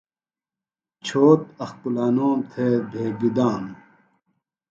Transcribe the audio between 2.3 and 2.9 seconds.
تھےۡ